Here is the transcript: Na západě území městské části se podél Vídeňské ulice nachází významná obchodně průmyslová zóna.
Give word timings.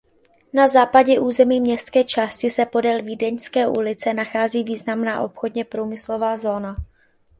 Na 0.53 0.67
západě 0.67 1.19
území 1.19 1.61
městské 1.61 2.03
části 2.03 2.49
se 2.49 2.65
podél 2.65 3.03
Vídeňské 3.03 3.67
ulice 3.67 4.13
nachází 4.13 4.63
významná 4.63 5.21
obchodně 5.21 5.65
průmyslová 5.65 6.37
zóna. 6.37 6.75